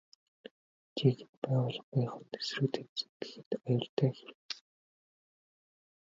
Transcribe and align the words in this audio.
Жинхэнэ 0.97 1.35
байгууллынх 1.43 2.15
нь 2.21 2.27
эсрэг 2.37 2.67
тэмцэнэ 2.73 3.13
гэхэд 3.19 3.49
аюултай 3.57 4.09
хэрэг. 4.17 4.41